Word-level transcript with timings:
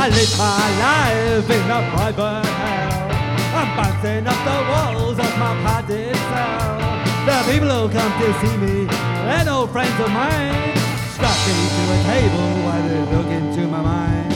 I 0.00 0.08
live 0.10 0.38
my 0.38 0.66
life 0.78 1.50
in 1.50 1.70
a 1.70 1.80
private 1.90 2.46
hell. 2.46 3.10
I'm 3.58 3.68
bouncing 3.74 4.26
off 4.30 4.40
the 4.46 4.58
walls 4.70 5.18
of 5.18 5.32
my 5.42 5.52
padded 5.66 6.14
cell. 6.14 6.78
The 7.26 7.36
people 7.50 7.66
who 7.66 7.90
come 7.90 8.12
to 8.22 8.28
see 8.38 8.56
me, 8.62 8.86
they're 9.26 9.44
no 9.44 9.66
friends 9.66 9.98
of 9.98 10.10
mine. 10.14 10.54
Strap 11.18 11.38
me 11.50 11.56
to 11.74 11.82
a 11.90 11.98
table 12.14 12.48
while 12.62 12.84
they 12.86 13.02
look 13.10 13.26
into 13.26 13.66
my 13.66 13.82
mind. 13.82 14.30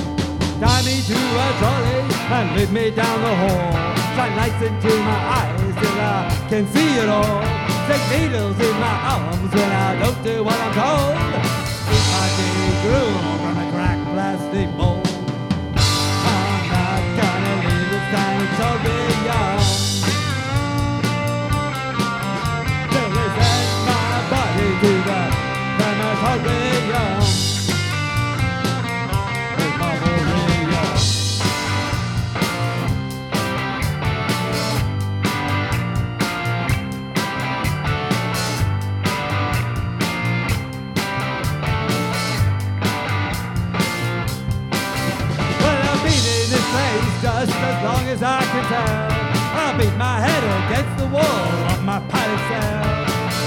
Tie 0.58 0.82
me 0.82 0.98
to 0.98 1.18
a 1.46 1.48
trolley 1.62 2.00
and 2.10 2.56
lead 2.56 2.70
me 2.72 2.90
down 2.90 3.22
the 3.22 3.34
hall. 3.42 3.72
Shine 4.18 4.34
lights 4.36 4.62
into 4.66 4.92
my 5.06 5.20
eyes 5.38 5.74
till 5.78 5.98
I 6.02 6.46
can 6.50 6.66
see 6.74 6.90
it 6.98 7.08
all. 7.08 7.38
Stick 7.86 8.02
needles 8.10 8.58
in 8.58 8.74
my 8.82 8.96
arms 9.14 9.54
when 9.54 9.70
I 9.70 9.94
don't 10.02 10.20
do 10.24 10.42
what 10.42 10.58
I'm 10.58 10.74
told. 10.74 11.51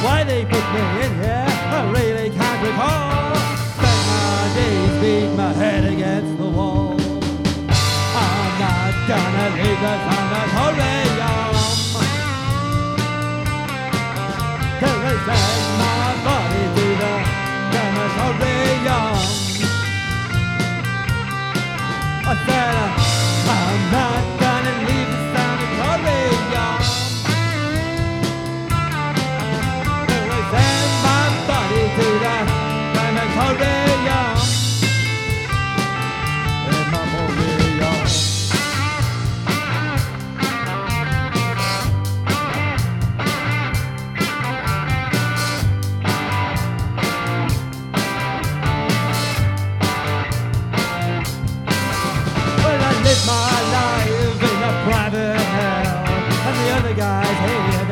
Why 0.05 0.23
they 0.23 0.45
put 0.45 0.65
me 0.71 0.81
in 1.03 1.15
here, 1.15 1.45
I 1.47 1.91
really 1.91 2.14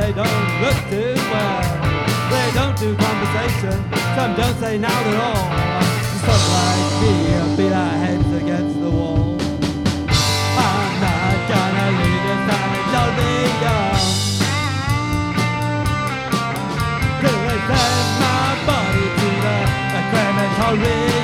they 0.04 0.12
don't 0.12 0.48
look 0.60 0.78
too 0.92 1.16
well. 1.32 1.64
They 2.34 2.48
don't 2.54 2.78
do 2.78 2.94
conversation, 2.94 3.78
some 4.16 4.36
don't 4.36 4.58
say 4.60 4.78
now 4.78 5.00
at 5.12 5.18
all. 5.28 5.46
Some 6.26 6.46
like 6.56 6.92
me 7.02 7.14
beat 7.56 7.72
our 7.72 7.96
heads 8.04 8.32
against 8.42 8.82
the 8.82 8.92
wall. 8.92 9.38
I'm 10.68 10.92
not 11.06 11.36
gonna 11.52 11.88
leave 12.00 12.24
the 12.28 12.36
sanatorium. 12.48 13.96
Till 17.22 17.40
they 17.48 17.60
send 17.70 18.08
my 18.24 18.48
body 18.68 19.06
to 19.20 19.30
the 19.94 20.02
crematorium. 20.12 21.23